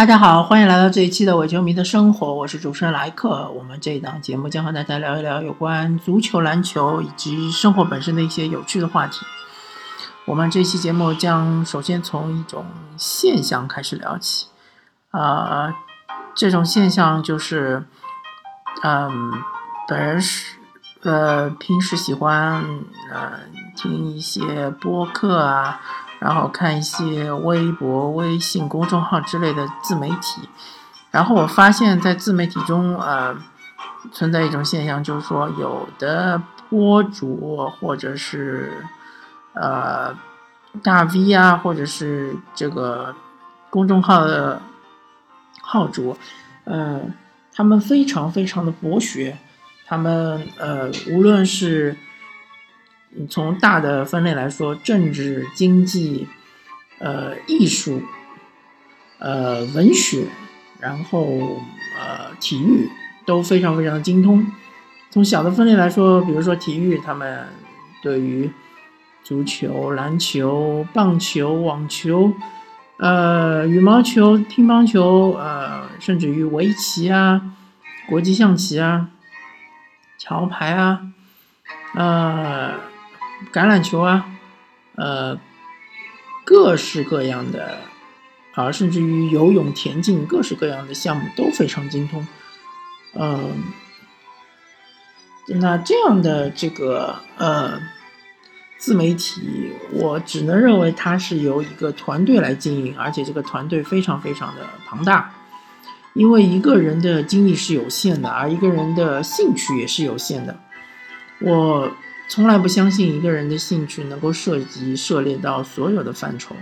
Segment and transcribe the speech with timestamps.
[0.00, 3.50] 大家好，欢迎来到这一期的伪球迷的生活，我是主持人莱克。
[3.50, 9.26] 我们这一档节目将和大家聊一聊有关足球、篮球以及生活本身的一些有趣的话题。
[10.24, 12.64] 我们这期节目将首先从一种
[12.96, 14.46] 现象开始聊起，
[15.10, 15.74] 啊，
[16.34, 17.84] 这种现象就是，
[18.82, 19.30] 嗯，
[19.86, 20.56] 本人是
[21.02, 22.64] 呃平时喜欢
[23.12, 23.32] 呃
[23.76, 25.78] 听一些播客啊。
[26.20, 30.48] 然后看一些微博、微信公众号之类的自媒体，
[31.10, 33.34] 然后我发现，在自媒体中，呃，
[34.12, 38.84] 存在一种现象，就是说，有的博主或者是
[39.54, 40.14] 呃
[40.82, 43.14] 大 V 啊，或者是这个
[43.70, 44.60] 公众号的
[45.62, 46.16] 号主，
[46.64, 47.00] 呃，
[47.54, 49.38] 他们非常非常的博学，
[49.86, 51.96] 他们呃，无论是
[53.28, 56.28] 从大的分类来说，政治、经济、
[57.00, 58.00] 呃艺术、
[59.18, 60.26] 呃文学，
[60.78, 61.60] 然后
[61.98, 62.88] 呃体育
[63.26, 64.46] 都非常非常的精通。
[65.10, 67.48] 从小的分类来说，比如说体育，他们
[68.00, 68.48] 对于
[69.24, 72.32] 足球、篮球、棒球、网球、
[72.98, 77.42] 呃羽毛球、乒乓球，呃甚至于围棋啊、
[78.08, 79.08] 国际象棋啊、
[80.16, 81.00] 桥牌啊，
[81.96, 82.89] 呃。
[83.52, 84.26] 橄榄球啊，
[84.94, 85.40] 呃，
[86.44, 87.78] 各式各样的
[88.54, 92.26] 啊，甚至于游泳、田径，各式各样的项目都非常精通。
[93.14, 93.64] 嗯，
[95.46, 97.80] 那这样的这个呃
[98.78, 105.32] 自媒体，我只能认为它是由一个团队来经营，而且这个团队非常非常的庞大，
[106.12, 110.56] 因为一个人的精力是有限的，而一个人的兴趣也是有限的。
[111.40, 111.90] 我。
[112.30, 116.54] 从来不相信一个人的兴趣能够涉及涉猎到所有的范畴。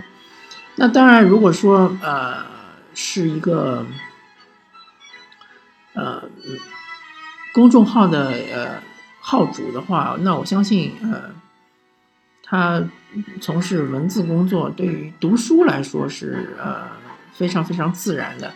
[0.75, 2.43] 那当然，如果说呃
[2.95, 3.85] 是一个
[5.93, 6.23] 呃
[7.53, 8.81] 公众号的呃
[9.19, 11.29] 号主的话，那我相信呃
[12.43, 12.83] 他
[13.39, 16.87] 从事文字工作，对于读书来说是呃
[17.31, 18.51] 非常非常自然的。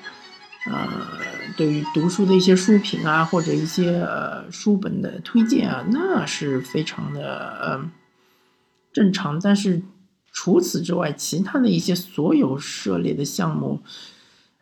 [0.65, 0.87] 呃，
[1.55, 7.91] 对于读书的一些书评啊，或者一些呃书本的推荐啊，那是非常的呃
[8.91, 9.39] 正常。
[9.39, 9.81] 但是
[10.31, 13.81] 除此之外，其他的一些所有涉猎的项目，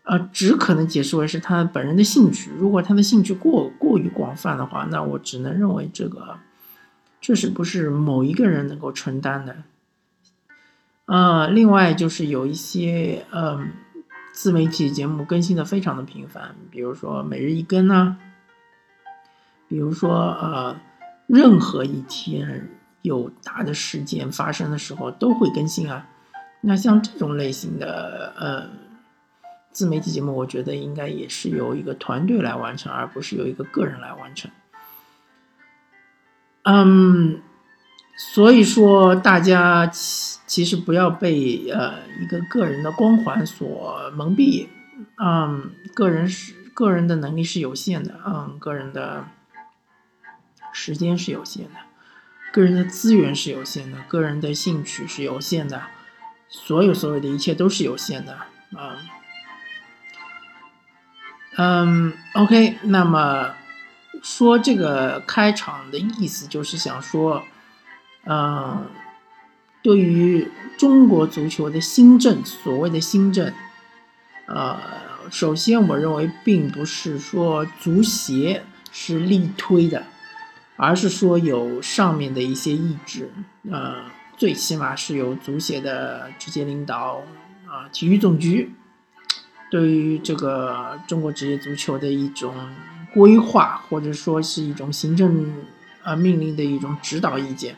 [0.04, 2.52] 呃，只可能解释为是他本人的兴趣。
[2.58, 6.38] 如果他的兴趣过过于广泛的话，那我只能认为这个
[7.22, 9.58] 确实不是某一个人能够承担的。
[11.06, 13.72] 呃，另外就是有一些嗯。
[14.34, 18.18] 自媒体节目更新的非常的频繁，比如说每日一更啊，
[19.68, 20.10] 比如说
[20.42, 20.76] 呃，
[21.28, 22.70] 任何一天
[23.02, 26.08] 有大的事件发生的时候都会更新啊。
[26.62, 28.70] 那像这种类型的呃
[29.72, 34.52] 自媒体节目，我觉得应该也是由一个团队来完成，而不是由一个个人来完成。
[36.64, 37.42] 嗯，
[38.34, 39.88] 所以说大家。
[39.88, 44.68] 其其实不要被呃一个个人的光环所蒙蔽，
[45.16, 49.28] 嗯，个人是个人的能力是有限的，嗯，个人的
[50.74, 51.80] 时间是有限的，
[52.52, 55.84] 个人的资源是有限的，个人的兴趣是有限的，
[56.50, 58.34] 所有所有的一切都是有限的，
[58.76, 58.98] 啊，
[61.56, 63.54] 嗯，OK，那么
[64.22, 67.42] 说这个开场的意思就是想说，
[68.26, 68.86] 嗯。
[69.84, 73.52] 对于中国足球的新政，所谓的新政，
[74.46, 74.78] 呃，
[75.32, 80.06] 首先我认为并不是说足协是力推的，
[80.76, 83.32] 而是说有上面的一些意志，
[83.72, 84.04] 呃，
[84.38, 87.24] 最起码是由足协的直接领导
[87.66, 88.72] 啊，体育总局
[89.72, 92.54] 对于这个中国职业足球的一种
[93.16, 95.52] 规划，或者说是一种行政
[96.04, 97.76] 啊命令的一种指导意见。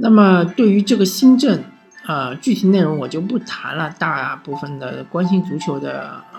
[0.00, 1.64] 那么对于这个新政，
[2.06, 6.38] 呃，具体内容我就不谈了，大部分的关心足球的呃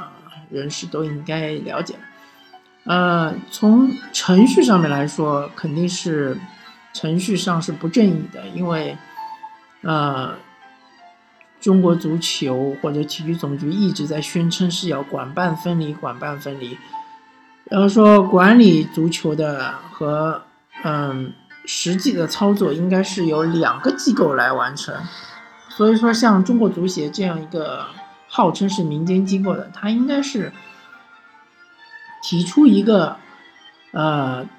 [0.49, 1.95] 人士都应该了解。
[2.85, 6.37] 呃，从程序上面来说，肯定是
[6.93, 8.97] 程序上是不正义的，因为
[9.81, 10.35] 呃，
[11.59, 16.77] 中国足球或者体育总局一直在宣称是要管办分离，管办分离，
[17.65, 20.43] 然后说管理足球的和
[20.85, 21.33] 嗯。
[21.71, 24.95] 实际的操作应该是由两个机构来完成，
[25.69, 27.85] 所以说像中国足协这样一个
[28.27, 30.51] 号称是民间机构的，它应该是
[32.23, 33.17] 提出一个
[33.91, 34.49] 呃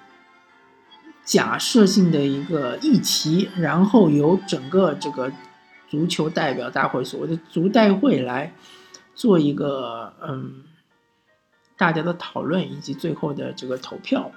[1.24, 5.32] 假设性的一个议题，然后由整个这个
[5.88, 8.54] 足球代表大会所谓的足代会来
[9.16, 10.62] 做一个嗯
[11.76, 14.30] 大家的讨论以及最后的这个投票，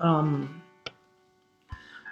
[0.00, 0.48] 嗯，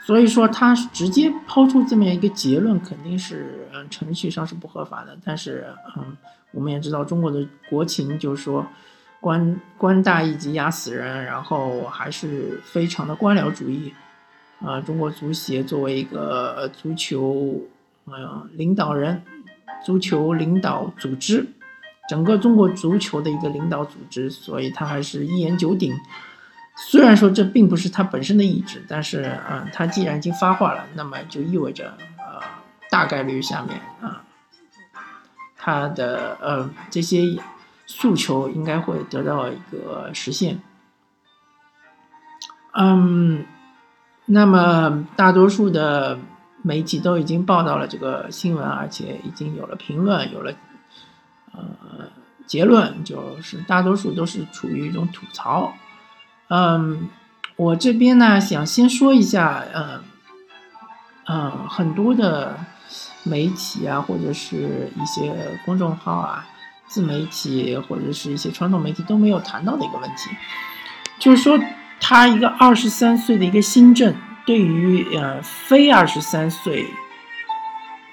[0.05, 5.17] 所以说他直接抛出这么一个结论，肯定是嗯程序上是不合法的。
[5.25, 5.65] 但是
[5.97, 6.17] 嗯，
[6.51, 8.67] 我们也知道中国的国情就是说
[9.21, 13.93] 官官大一级压死人，然后还是非常的官僚主义。
[14.65, 17.61] 啊，中国足协作为一个足球
[18.05, 19.23] 呃领导人，
[19.85, 21.47] 足球领导组织，
[22.09, 25.93] 整个中国足球的一个领导组织，所以他还是一言九鼎。
[26.77, 32.43] 虽然说这并不是他本身的意志，但是啊，他既然已经发话了，那么就意味着呃
[32.91, 34.25] 大概率下面啊，
[35.57, 37.23] 他的呃这些
[37.87, 40.61] 诉求应该会得到一个实现。
[42.73, 43.45] 嗯。
[44.25, 46.17] 那么，大多数的
[46.63, 50.53] 媒体都已经报道了这个新闻，而且已经有了评论，有了
[51.53, 51.61] 呃
[52.47, 55.75] 结论，就是大多数都是处于一种吐槽。
[56.53, 57.09] 嗯，
[57.57, 60.05] 我这边呢，想先说一下，嗯
[61.27, 62.59] 嗯，很多的
[63.23, 65.33] 媒体啊，或者是一些
[65.65, 66.45] 公众号啊、
[66.87, 70.29] 自媒体或者是一些传统媒体都没有谈到的一个问题，
[71.19, 71.59] 就是说。
[72.05, 74.13] 他一个二十三岁的一个新政，
[74.45, 76.85] 对于呃非二十三岁，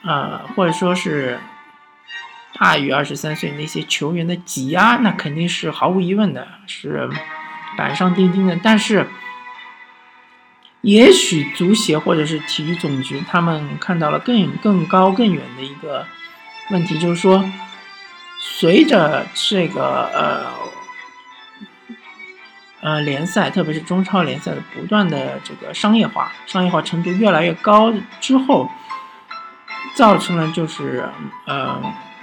[0.03, 1.39] 呃或者说是
[2.59, 7.09] 大于二十三岁那些球员的挤压，那肯定是毫无疑问的，是
[7.79, 8.59] 板上钉钉的。
[8.61, 9.07] 但是，
[10.81, 16.05] 也许足协或者是体育总局他们看到了更更高更远的一个
[16.71, 17.49] 问题，就是说，
[18.39, 20.69] 随着这个呃。
[22.81, 28.71] 呃，联赛特别是中超联赛的不断的这个商业化，商业化程度越来越高之后，
[29.95, 31.03] 造成了就是
[31.45, 31.77] 呃，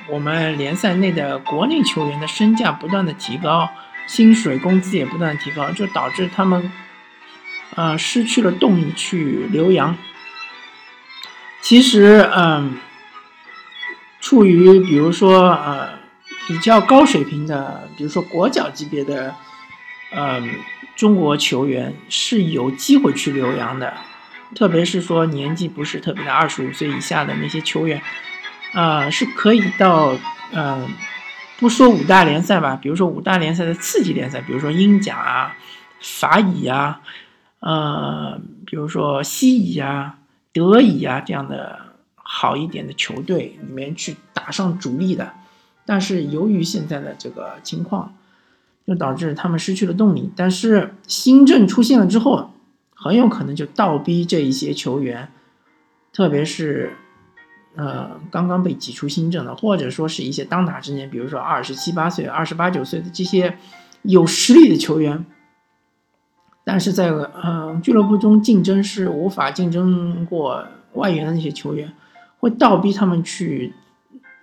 [0.08, 3.69] 我们联赛内的国内球员的身价不断的提高，
[4.06, 6.73] 薪水工资也不断提高，就导致他们
[7.75, 9.97] 呃失去了动力去留洋。
[11.61, 12.79] 其实，嗯，
[14.20, 15.99] 处于比如说呃
[16.47, 19.35] 比较高水平的，比如说国脚级别的。
[20.12, 20.49] 嗯，
[20.94, 23.93] 中国球员是有机会去留洋的，
[24.55, 28.00] 特别是说年纪不是特别的二十五岁以下的那些球员，
[28.73, 30.17] 啊，是可以到
[30.53, 30.88] 嗯，
[31.58, 35.56] 不说五大联赛吧，比如说五大联赛的次级联赛，比如说英甲啊、
[36.00, 37.00] 法乙啊，
[37.61, 40.19] 呃，比如说西乙啊、
[40.53, 41.79] 德乙啊这样的
[42.14, 45.32] 好一点的球队里面去打上主力的，
[45.85, 48.14] 但是由于现在的这个情况。
[48.88, 52.53] 就导致他们失去了动力，但是新政出现了之后，
[52.94, 55.29] 很有可能就倒逼这一些球员，
[56.12, 56.97] 特别是，
[57.76, 63.56] 呃，刚刚被挤出新政的，或者说是一些当打之年，比如说二十七八岁、二十八九岁的这些
[64.02, 65.25] 有实力的球员，
[66.64, 67.11] 但是在
[67.44, 71.93] 嗯俱乐部中竞争是无法竞争过外援的那些球员，
[72.38, 73.73] 会倒逼他们去，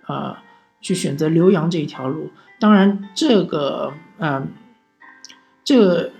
[0.06, 0.36] 呃，
[0.80, 2.30] 去选择留洋这一条路。
[2.58, 3.92] 当然，这个。
[4.16, 4.46] 嗯，
[5.64, 6.12] 这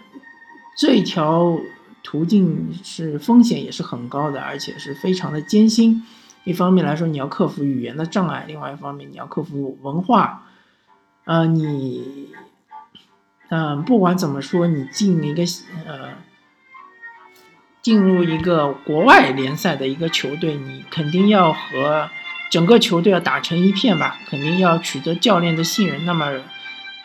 [0.76, 1.56] 这一条
[2.02, 6.02] 途径是风险也是很高的，而且是非常的艰辛。
[6.44, 10.46] 一方面来说，你要克服语言的障碍；，另外一方面，你要克服文化。
[11.24, 12.28] 呃，你，
[13.48, 15.42] 嗯，不管怎么说，你进一个
[15.86, 16.10] 呃，
[17.82, 22.08] 进入一个国外联赛的一个球队，你肯定要和
[22.50, 24.18] 整个球队要打成一片吧？
[24.28, 26.04] 肯定要取得教练的信任。
[26.04, 26.30] 那么。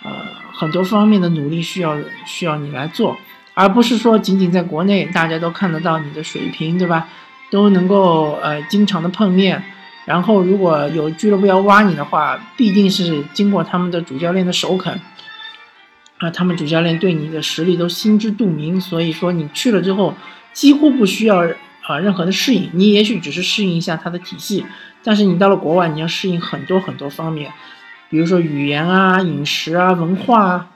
[0.02, 0.12] 呃，
[0.54, 3.18] 很多方面的努力需要需要你来做，
[3.54, 7.10] 而不是说仅仅在国内大家都看得到你的水平，对吧？
[7.50, 9.64] 都能够呃经常的碰面，
[10.06, 15.00] 然后如果有俱乐部要挖你的话，必定是经过他们的主教练的首肯，
[16.20, 20.14] 啊，他们主教练对你的实力都心知肚明，所以说你去了之后
[20.54, 21.48] 几乎不需要
[21.84, 24.66] 啊任何的适应，你也许只是适应一下他的体系，
[25.04, 27.52] 但是你到了国外，你要适应很多很多方面。
[28.10, 30.70] 比如说语言啊、饮食啊、文化啊，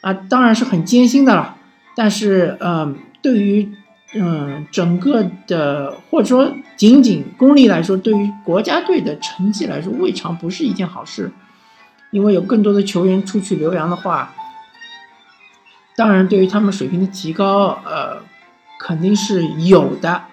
[0.00, 1.56] 啊，当然是很艰辛的了。
[1.94, 3.70] 但是，嗯，对于，
[4.14, 11.30] 嗯，整个的或者说仅仅功利来说，对于国家队的成绩来说，未尝不是一件好事。
[12.10, 14.34] 因为有更多的球员出去留洋的话，
[15.96, 18.18] 当然对于他们水平的提高，呃，
[18.78, 20.24] 肯定是有的。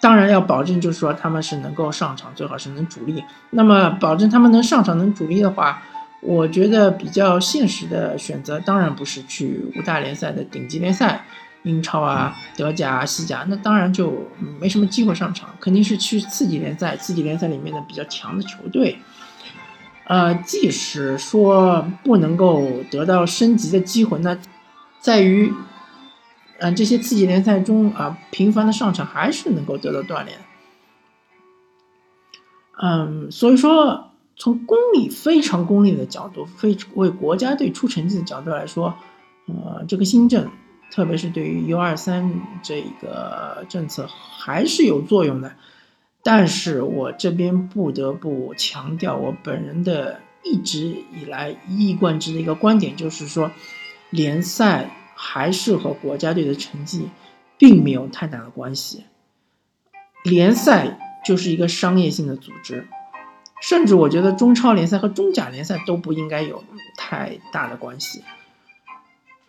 [0.00, 3.22] 当然要保证，就是说他们是能够上场，最好是能主力。
[3.50, 5.82] 那么保证他们能上场、能主力的话，
[6.20, 11.24] 我觉得比较现实的选择，当然不是去五大联赛的顶级联赛，
[11.64, 14.26] 英超啊、德甲、西甲，那当然就
[14.60, 15.50] 没什么机会上场。
[15.60, 18.98] 肯定是去次级联赛，次级联赛里面的比较强的球队。
[20.06, 24.38] 呃，即使说不能够得到升级的机会，那
[25.00, 25.50] 在于，
[26.58, 30.38] 嗯，这些次级联赛中啊，频繁的上场还是能够得到锻炼。
[32.82, 38.94] 嗯，所以说，从功利非常功利的角度，非为国家队出成绩的角度来说，
[39.46, 40.50] 呃，这个新政，
[40.94, 45.56] 特别是对于 U 二三这一个政策，还是有作用的。
[46.22, 53.50] 但是我这边不得不强调，我本人的一直以来一以贯之的一个观点，就是说，
[54.10, 57.08] 联赛还是和国家队的成绩
[57.58, 59.02] 并没有太大的关系。
[60.22, 60.96] 联赛
[61.26, 62.86] 就是一个商业性的组织，
[63.60, 66.62] 甚至我觉得中超联赛和中甲联赛都不应该有
[66.96, 68.22] 太大的关系。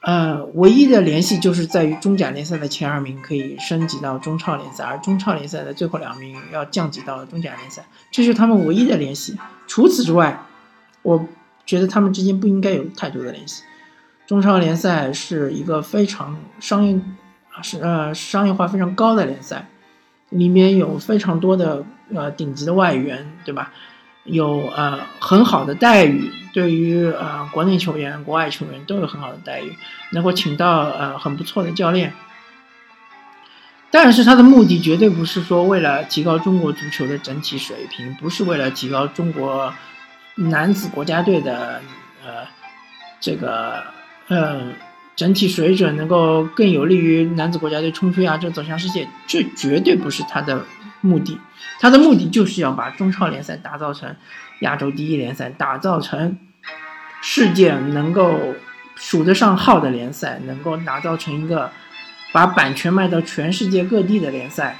[0.06, 9.36] 呃，唯一的联系就是在于中甲联赛的前二名可以升级到中超联赛，而中超联赛的最后两名要降级到中甲联赛，这是他们唯一的联系。
[9.66, 10.46] 除此之外，
[11.02, 11.28] 我
[11.66, 13.64] 觉得他们之间不应该有太多的联系。
[14.28, 17.02] 中超联赛是一个非常商业，
[17.64, 19.68] 是呃商业化非常高的联赛，
[20.30, 21.84] 里面有非常多的
[22.14, 23.74] 呃顶级的外援，对吧？
[24.26, 29.76] 有呃很好的待遇，对于呃国内球员、国外球员都有很好的待遇，
[30.12, 32.12] 能够请到呃很不错的教练。
[33.92, 39.74] 但是他的目的绝对不是说为了提高中国足球的整体水平，不是为了提高中国
[40.36, 41.82] 男子国家队的
[42.26, 42.46] 呃
[43.22, 43.84] 这个
[44.28, 44.74] 呃
[45.16, 50.66] 整体水准，能够更有利于男子国家队冲出亚洲走向世界，这绝对不是他的。
[51.02, 51.40] 目的，
[51.80, 54.16] 他的目的就是要把中超联赛打造成
[54.62, 56.38] 亚洲第一联赛，打造成
[57.22, 58.40] 世界能够
[58.96, 61.70] 数得上号的联赛，能够打造成一个
[62.32, 64.78] 把版权卖到全世界各地的联赛，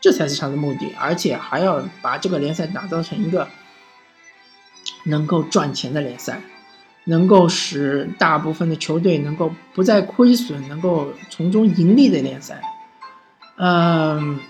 [0.00, 0.92] 这才是他的目的。
[0.98, 3.48] 而且还要把这个联赛打造成一个
[5.04, 6.40] 能够赚钱的联赛，
[7.04, 12.60] 能够使大部分的球队能够不再亏损，能够从中盈利的联赛。
[13.56, 14.40] 嗯。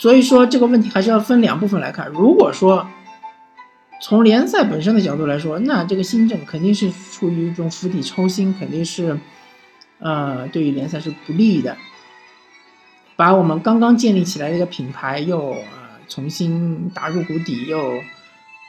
[0.00, 2.06] 所以说这个问题还是要分两部分来看。
[2.10, 2.86] 如果说
[4.00, 9.18] 从联赛本身的角度来说，那这个新政肯定是处于一种釜底抽薪，肯定是
[9.98, 11.76] 呃对于联赛是不利的。
[13.16, 15.66] 把我们刚刚建立起来的一个品牌又呃
[16.06, 17.94] 重新打入谷底，又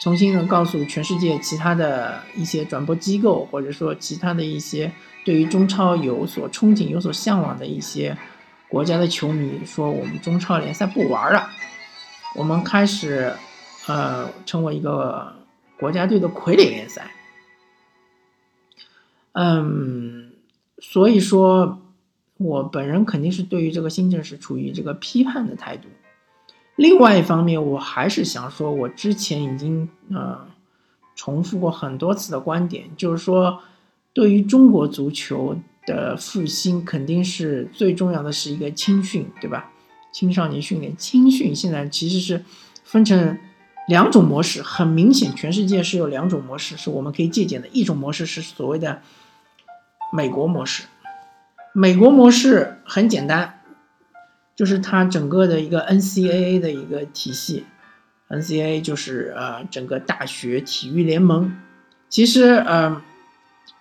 [0.01, 4.91] 重新的告诉全世界其他的一些转播机构，或者说其他的一些
[5.23, 8.17] 对于中超有所憧憬、有所向往的一些。
[8.69, 11.49] 国家的球迷说：“我们中超联赛不玩了，
[12.35, 13.33] 我们开始，
[13.87, 15.33] 呃，成为一个
[15.79, 17.09] 国家队的傀儡联赛。”
[19.33, 20.33] 嗯，
[20.77, 21.81] 所以说，
[22.37, 25.87] 我本人肯定是对于这个新政是处于这个批判的态度。
[26.75, 30.47] 另外一方面，我还是想说，我之前已经呃
[31.15, 33.63] 重复过很多次的观点，就是说，
[34.13, 35.57] 对于中国足球。
[35.89, 39.71] 的复兴肯定是最重要的是一个青训，对吧？
[40.13, 42.45] 青少年训练，青训现在其实是
[42.83, 43.39] 分成
[43.87, 47.67] 两种模式，很明显，全世界是有两种模式是我们可以借鉴的。
[47.69, 49.01] 一种模式是所谓的
[50.13, 50.83] 美国模式，
[51.73, 53.61] 美国模式很简单，
[54.55, 57.65] 就是它整个的一个 NCAA 的一个体系
[58.29, 61.57] ，NCAA 就是呃整个大学体育联盟，
[62.09, 63.01] 其实呃。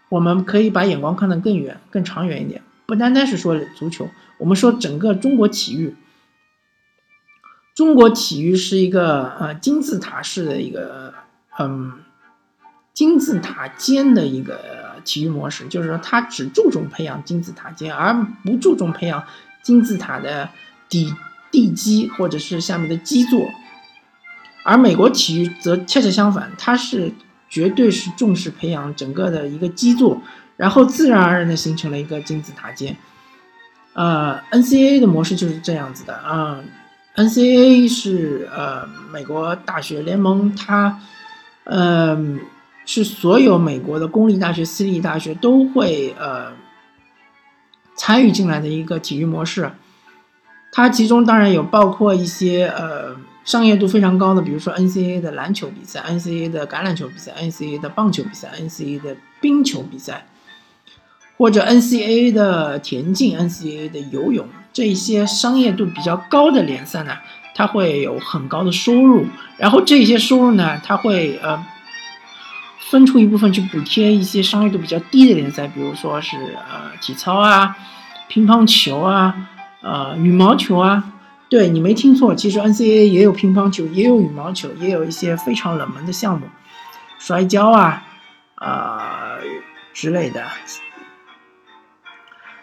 [0.09, 5.95] 我们可以把眼光看得更远、更长远一点，不单单是说足球，我们说整个中国体育。
[7.75, 11.13] 中国体育是一个呃金字塔式的一个
[11.59, 11.93] 嗯
[12.95, 19.23] 金字塔尖的一个体育模式，就是说它只注重培养金字塔尖，而不注重培养
[19.63, 20.49] 金字塔的
[20.89, 21.13] 底
[21.51, 23.47] 地基或者是下面的基座。
[24.65, 27.13] 而美国体育则恰恰相反，它是。
[27.49, 30.21] 绝对是重视培养整个的一个基座，
[30.57, 32.97] 然后自然而然的形成了一个金字塔尖。
[33.95, 36.61] 呃，NCAA 的模式就是这样子的啊。
[37.17, 41.01] NCAA 是呃美国大学联盟，它
[41.65, 42.39] 嗯
[42.85, 46.53] 是所有美国的公立大学、私立大学都会呃
[47.97, 49.73] 参与进来的一个体育模式。
[50.71, 53.17] 它其中当然有包括一些呃。
[53.49, 60.27] 商业度非常高的，比如说 NCAA 的篮球比赛、NCAA 的橄榄球比赛、NCAA 的棒球比赛、NCAA 的冰球比赛，
[61.39, 67.17] 或者 NCAA 的田径、NCAA 的游泳，这一些商业度比较高的联赛呢，
[67.55, 69.25] 它会有很高的收入。
[69.57, 71.65] 然后这些收入呢，它会呃
[72.91, 76.37] 分出一部分去补贴一些商业度比较低的联赛，比如说是
[76.71, 77.75] 呃体操啊、
[78.29, 79.49] 乒乓球啊、
[79.81, 81.15] 呃羽毛球啊。
[81.49, 86.47] 对你没听错，其实 NCAA 也有乒乓球，也有羽毛球，也有一些非常冷门的项目。
[87.19, 88.05] 摔跤啊，
[88.57, 89.39] 啊
[89.95, 90.45] 之类的。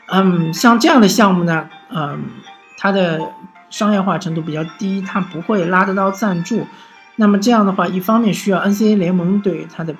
[0.08, 2.24] 嗯，像这样的项目呢，嗯，
[2.78, 3.20] 它的
[3.72, 6.68] 商业化程度比较低，它不会拉得到赞助。
[7.16, 9.96] 那么这样的话，一方面需要 NCAA 联盟对它的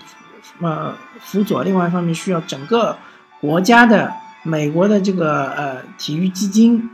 [0.62, 2.96] 呃辅佐，另外一方面需要整个
[3.42, 4.14] 国家的
[4.44, 6.90] 美国的这个呃体育基金，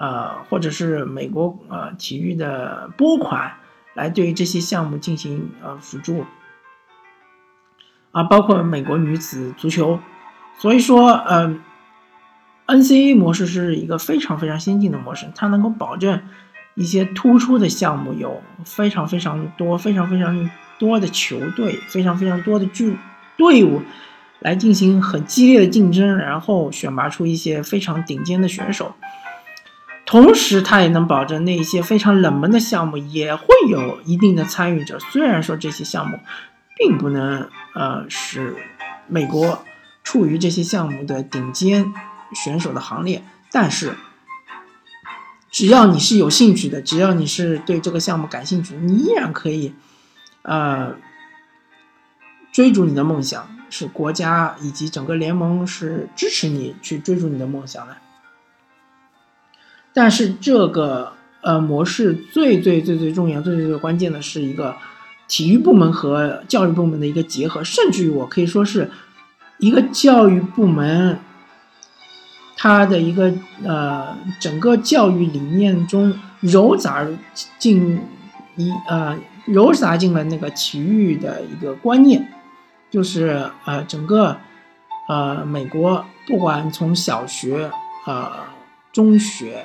[0.00, 3.52] 呃或者是美国呃体育的拨款
[3.94, 6.24] 来对这些项目进行呃辅助。
[8.12, 10.00] 啊，包括美国女子足球，
[10.58, 11.60] 所以说，嗯
[12.66, 16.20] ，NCA 模式是一个非常非常先进的模式，它能够保证
[16.74, 22.96] 一些突出的项目有非常非常多、非常非常多的球队、非常非常多的队
[23.36, 23.80] 队伍
[24.40, 28.92] 来进行很激烈的竞争，然后选拔出一些非常顶尖的选手，
[30.10, 36.18] 同时它也能保证那些非常冷门的项目也会有一定的参与者，虽然说这些项目。
[36.82, 38.56] 并不能呃使
[39.06, 39.62] 美国
[40.02, 41.92] 处于这些项目的顶尖
[42.32, 43.96] 选手的行列，但是
[45.50, 49.74] 只要你是有兴趣的，只要你是对这个项目感兴趣，你依然可以
[50.40, 50.94] 呃
[52.50, 57.98] 追逐你的梦想，是国家以及整个联盟是支持你去追逐你的梦想的。
[59.92, 64.74] 但是这个呃模式最最最最重要、最最最关键的是一个。
[65.32, 68.90] 体育部门和教育部门的一个结合，甚至于我可以说是
[69.58, 71.20] 一个教育部门，
[72.56, 73.32] 它的一个
[73.64, 77.06] 呃整个教育理念中揉杂
[77.60, 78.00] 进
[78.56, 79.16] 一呃
[79.46, 82.26] 揉杂进了那个体育的一个观念，
[82.90, 84.36] 就是呃整个
[85.08, 87.70] 呃美国不管从小学
[88.04, 88.32] 呃
[88.92, 89.64] 中学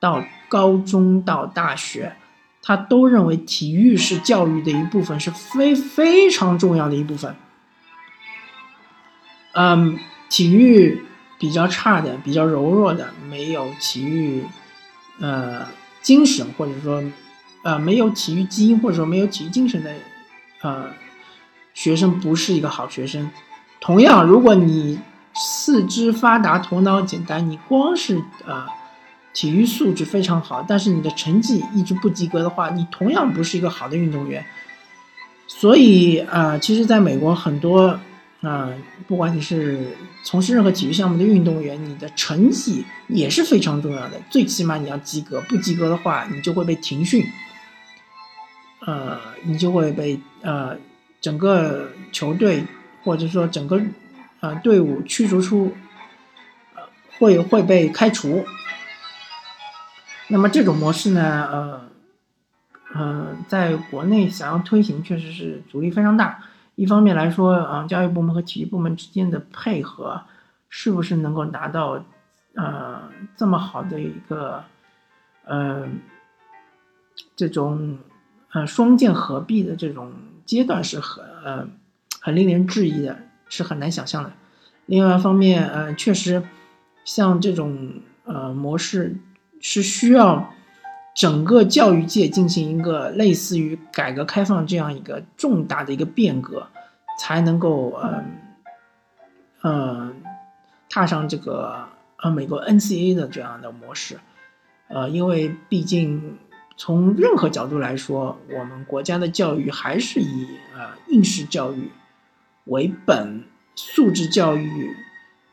[0.00, 2.16] 到高中到大学。
[2.62, 7.34] 他都认为体育是教育的一部分，是非非常重要的一部分。
[9.54, 11.02] 嗯，体育
[11.38, 14.44] 比较差的、比较柔弱的，没有体育
[15.20, 15.66] 呃
[16.02, 17.02] 精神，或者说
[17.64, 19.94] 呃没有体育基因，或者说没有体育精神的
[20.60, 20.90] 呃
[21.72, 23.30] 学生，不是一个好学生。
[23.80, 25.00] 同样，如果你
[25.34, 28.66] 四肢发达、头脑简单，你光是呃。
[29.32, 34.44] 体育素质非常好，但是你的成绩一直不及格的话，你同样不是一个好的运动员。
[35.46, 37.98] 所以啊，其实，在美国很多
[38.40, 38.72] 啊，
[39.06, 44.20] 不管你是从事任何体育项目的运动员，你的成绩也是非常重要的。
[44.30, 47.24] 最起码你要及格，不及格的话，你就会被停训。
[48.86, 50.76] 呃，你就会被呃
[51.20, 52.64] 整个球队
[53.04, 53.80] 或者说整个
[54.40, 55.74] 呃队伍驱逐出，
[57.18, 58.44] 会会被开除。
[60.30, 61.80] 那么这种模式呢，呃，
[62.94, 66.44] 呃，在国内想要推行，确实是阻力非常大。
[66.76, 70.22] 一方面来说，啊，教育部门和体育部门之间的配合，
[70.68, 72.04] 是不是能够达到，
[72.54, 73.02] 呃，
[73.36, 74.62] 这么好的一个，
[75.44, 75.88] 呃，
[77.34, 77.98] 这种，
[78.52, 80.12] 呃，双剑合璧的这种
[80.46, 81.68] 阶段，是很，呃，
[82.20, 84.32] 很令人质疑的，是很难想象的。
[84.86, 86.44] 另外一方面，呃，确实，
[87.04, 89.16] 像这种，呃，模式。
[89.60, 90.54] 是需要
[91.14, 96.66] 整个教育界进行一个类似于改革开放这样一个重大的一个变革，
[97.18, 98.24] 才能够嗯
[99.62, 100.22] 嗯
[100.88, 104.18] 踏上这个呃美国 NCA 的这样的模式，
[104.88, 106.38] 呃，因为毕竟
[106.76, 111.90] 从任何角度来说，我们国家的教育还是以呃应试教育
[112.64, 113.44] 为本，
[113.74, 114.96] 素质教育。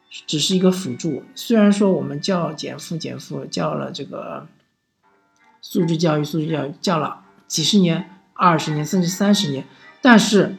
[0.09, 4.47] 只是一个辅助，虽然说我们叫减负减负，叫了这个
[5.61, 9.65] 素质教育素质教育叫了几十年、二十年甚至三十年，
[10.01, 10.55] 但是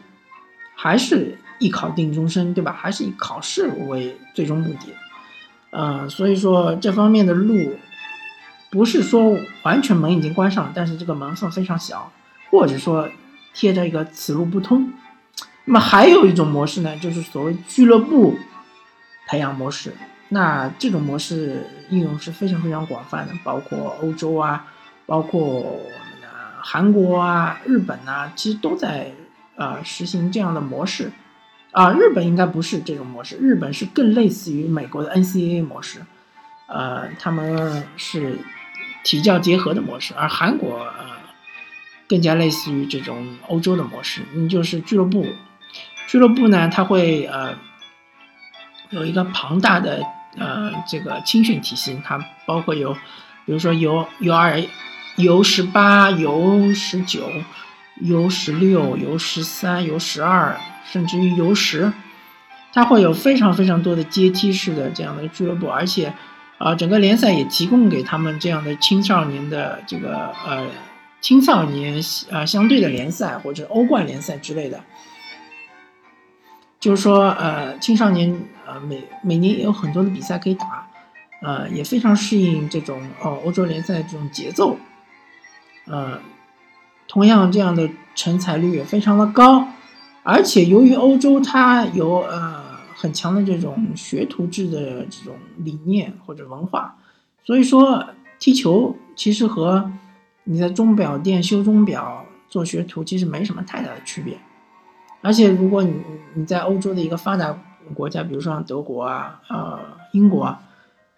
[0.76, 2.72] 还是一考定终身，对吧？
[2.72, 4.94] 还是以考试为最终目的。
[5.70, 7.76] 呃，所以说这方面的路
[8.70, 12.12] 不是说完全门已经关上了，但是这个门缝非常小，
[12.50, 13.08] 或者说
[13.54, 14.92] 贴着一个此路不通。
[15.64, 18.38] 那么还有一种模式呢，就是所谓俱乐部。
[19.28, 19.92] 培养模式，
[20.30, 24.66] 那这种模式应用是非常非常广泛的，包括欧洲啊，
[25.04, 26.28] 包括我们的
[26.62, 29.12] 韩国啊、日本啊，其实都在
[29.56, 31.12] 呃实行这样的模式。
[31.72, 36.00] 啊，日本应该不是这种模式，日本是更类似于美国的 NCAA 模式，
[36.66, 38.38] 呃，他们是
[39.04, 41.04] 体教结合的模式，而韩国呃
[42.08, 45.26] 更加类似于这种欧洲的模式，你就是俱乐部，
[46.06, 47.54] 俱乐部呢，它会呃。
[48.90, 50.02] 有一个庞大的
[50.36, 52.92] 呃这个青训体系，它包括有，
[53.44, 54.62] 比如说 U U 二、
[55.16, 57.30] U 十八、U 十九、
[58.00, 60.58] U 十六、U 十三、U 十二，
[60.90, 61.92] 甚至于 U 十，
[62.72, 66.12] 它会有非常非常多的阶梯式的这样的俱乐部，而且，
[66.58, 70.66] 啊，整个联赛也提供给他们这样的青少年的这个呃
[71.20, 74.80] 青少年啊相对的联赛或者欧冠联赛之类的，
[76.80, 80.88] 就是说呃青少年呃每每年也有很多的比赛可以打，
[81.42, 84.76] 呃也非常适应这种哦欧洲联赛这种节奏，
[85.86, 86.18] 呃。
[87.10, 89.66] 同样，这样的成才率也非常的高，
[90.22, 92.62] 而且由于欧洲它有呃
[92.94, 96.98] 很强的这种学徒制的这种理念或者文化，
[97.42, 98.06] 所以说
[98.38, 99.90] 踢球其实和
[100.44, 104.38] 你在钟表店修钟表做学徒其实没什么太大的区别。
[105.20, 105.94] 而且如果你
[106.34, 107.58] 你在欧洲的一个发达
[107.94, 109.80] 国家，比如说像德国啊、呃
[110.12, 110.56] 英国，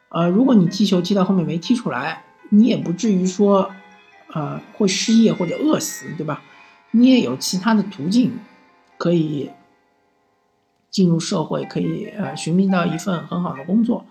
[0.09, 3.71] 呃，如果你踢球踢到后面没踢出来，你也不至于说。
[4.33, 6.41] 呃，会失业或者饿死，对吧？
[6.93, 8.39] 你也有其他的途径
[8.97, 9.51] 可以
[10.89, 14.07] 进入社会，可以呃寻觅到一份很好的工作。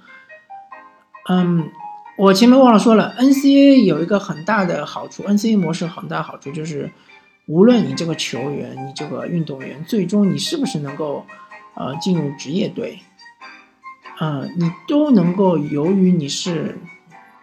[1.29, 1.71] 嗯，
[2.17, 6.91] 我前面忘了说了，NCA 有一个很大的好处，NCA 模式很大好处就是，
[7.49, 11.25] 无论你这个球员，你这个运动员，最终你是不是能够
[11.73, 12.99] 呃进入职业队，
[14.19, 16.77] 嗯，你都能够由于你是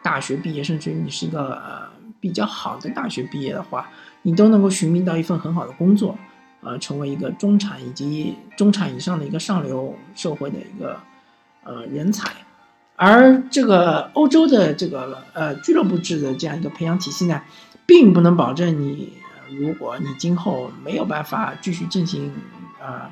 [0.05, 1.97] 大学毕业，甚至于你是一个呃。
[2.19, 3.89] 比较好的大学毕业的话，
[4.23, 6.19] 你都能够寻觅到一份很好的工作，
[6.61, 10.99] 呃，成为一个中产以及中产以上的一个上流社会的一个
[11.63, 12.33] 呃人才。
[12.97, 17.43] 而这个欧洲的这个呃俱乐部制的这样一个培养体系呢，
[17.85, 19.13] 并不能保证你，
[19.51, 22.33] 如果你今后没有办法继续进行
[22.81, 23.11] 呃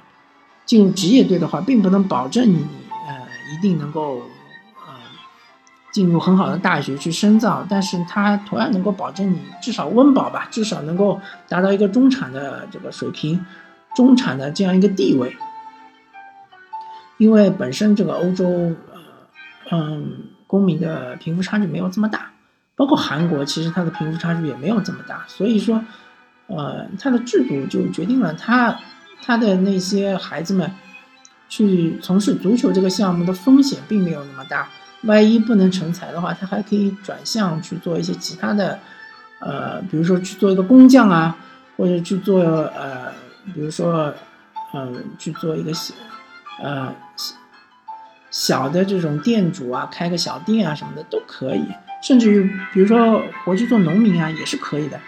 [0.64, 2.66] 进入职业队的话，并不能保证你
[3.06, 4.22] 呃一定能够
[4.86, 4.94] 呃。
[5.92, 13.46] 进入很好的大学去深造，但是它同样能够保证你至少温饱吧，至少能够达到一个中产的这个水平，
[13.94, 15.36] 中产的这样一个地位。
[17.16, 18.44] 因为本身这个欧洲，
[18.92, 19.00] 呃，
[19.70, 22.32] 嗯，公民的贫富差距没有这么大，
[22.74, 25.80] 包括韩国，其实它的贫富差距也没有这么大，所以说，
[26.46, 28.78] 呃，他的制度就决定了他，
[29.22, 30.70] 他的那些孩子们
[31.48, 34.68] 去从事足球这个项目的风险并没有那么大。
[35.02, 38.78] 万一不能成才的话，他还可以转向去做一些其他的，
[39.40, 41.37] 呃，比如说去做一个工匠啊，
[41.76, 43.12] 或者去做呃，
[43.54, 44.14] 比如说，
[44.72, 45.92] 嗯，去做一个小，
[46.62, 46.94] 呃，
[48.30, 51.66] 小的这种店主啊，开个小店啊什么的都可以，
[52.02, 54.98] 甚至于比如说回去做农民啊也是可以的，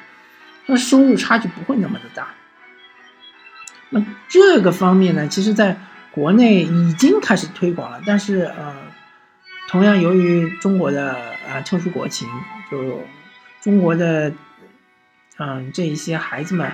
[0.66, 2.28] 那收入差距不会那么的大。
[3.90, 5.76] 那这个方面呢，其实在
[6.10, 8.74] 国内已经开始推广了，但是呃。
[9.68, 11.16] 同样，由于中国的
[11.48, 12.28] 呃特殊国情，
[12.70, 13.02] 就
[13.60, 14.32] 中国的
[15.38, 16.70] 嗯这一些孩子们，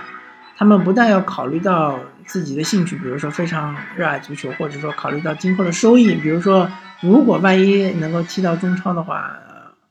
[0.55, 6.69] 他们不但要考虑到自己的兴趣，比如说非常热爱足球，或者说考虑到今后的收益，比如说
[7.01, 9.39] 如果万一能够踢到中超的话，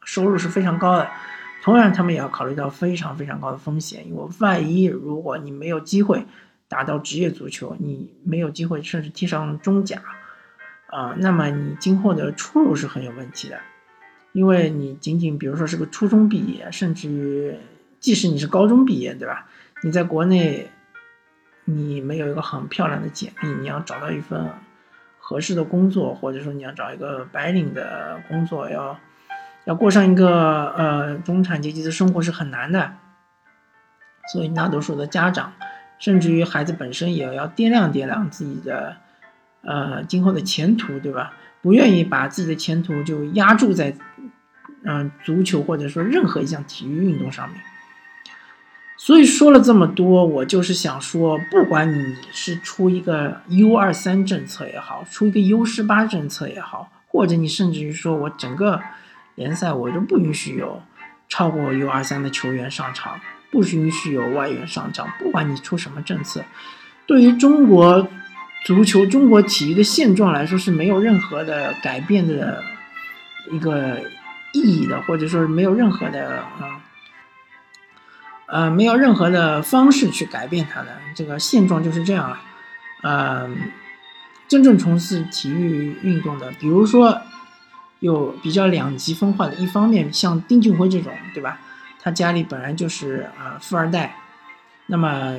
[0.04, 1.08] 收入是非常高的。
[1.62, 6.26] 同样，他们也要考虑到非常非常高的风险，因为万一如果你没有机会
[6.68, 10.02] 打到职业足球，你没有机会甚至踢上中甲。
[10.88, 13.58] 啊，那么你今后的出路是很有问题的，
[14.32, 17.54] 因为你仅仅比如说是个初中毕业，甚至于
[17.98, 19.48] 即使你是高中毕业，对吧？
[19.82, 20.68] 你在国内，
[21.64, 24.50] 你没有一个很漂亮的简历，你要找到一份
[25.18, 28.98] 合适的工作，或者说你要找一个白领的工作，要
[29.64, 32.92] 要过上一个呃中产阶级的生活是很难的。
[34.32, 35.52] 所以大多数的家长，
[35.98, 38.96] 甚至于孩子本身也要掂量掂量自己的。
[39.64, 41.34] 呃，今后的前途，对吧？
[41.60, 43.94] 不愿意把自己的前途就压注在，
[44.82, 47.60] 嗯，足球或者说任何一项体育运动上面。
[48.96, 58.80] 所以说了这么多，我就是想说，不管你是出一个 U 二三政策也好，出一个 U 十八政策也好，或者你甚至于说我整个
[59.34, 60.82] 联赛我就不允许有
[61.28, 66.44] 超过 U 二三的球员上场，不允许有外援上场，不管你出什么政策，
[67.06, 68.08] 对于中国。
[68.64, 72.62] 足球中国体育的现状来说是没有任何的改变的
[73.50, 73.98] 一个
[74.52, 76.80] 意义的，或者说是没有任何的啊，
[78.46, 82.40] 呃，没有任何的方式去改变它的这个现状就是这样了。
[83.02, 83.72] 嗯，
[84.46, 87.20] 真正从事体育运动的，比如说
[88.02, 91.58] 有比较两极分化的，一方面像丁俊晖这种，对吧？
[91.98, 94.14] 他家里本来就是啊富二代，
[94.88, 95.34] 那么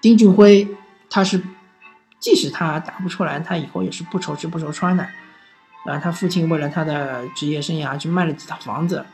[0.00, 0.68] 丁俊晖
[1.10, 1.42] 他是。
[2.22, 5.02] 即使他打不出来，他以后也是不愁吃不愁穿的。
[5.84, 9.04] 啊，他父亲为了他的职业生涯去卖了几套房子，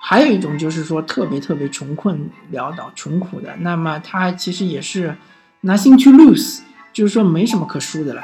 [0.00, 5.14] 还有一种就是说特别特别穷困潦倒、穷苦的，那么他其实也是
[5.60, 8.22] 拿心去 lose，就是说没什么可输的了。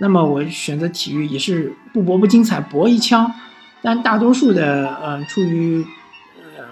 [0.00, 3.32] 那么我选择体育也是不搏不精彩，搏一枪。
[3.80, 5.86] 但大多数的呃，出于
[6.58, 6.64] 呃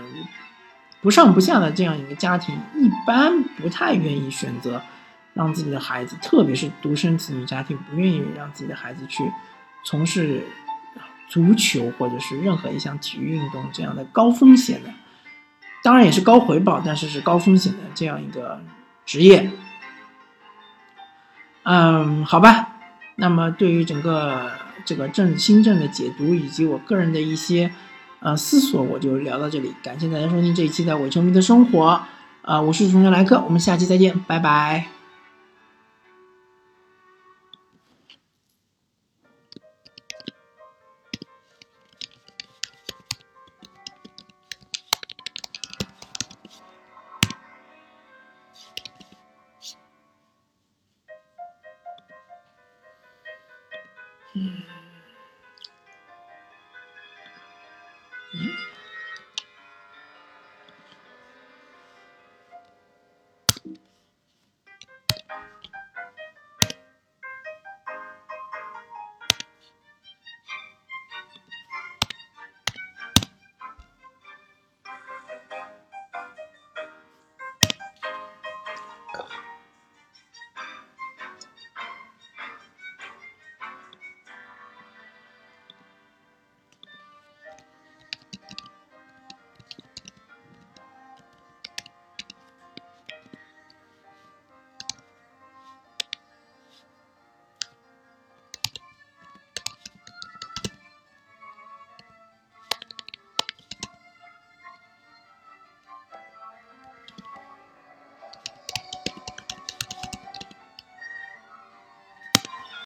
[1.01, 4.83] 不上不下的这样一个家庭，一般不太愿意选择
[5.35, 9.23] 让自己的孩子，特别是独生子女家庭，不愿意让自己的孩子去
[9.85, 10.43] 从事。
[11.31, 14.89] 足球或者是任何一项体育运动这样的高风险的，
[15.83, 18.59] 当然也是高回报，但是是高风险的这样一个
[19.05, 19.51] 职业。
[21.65, 22.78] 嗯，好吧。
[23.21, 24.49] 那么对于整个
[24.85, 27.69] 这个政新政的解读以及我个人的一些
[28.21, 29.75] 呃思索，我就聊到这里。
[29.83, 32.01] 感谢大家收听这一期的伪球迷的生活。
[32.43, 34.98] 啊，我是重庆来客，我们下期再见，拜拜。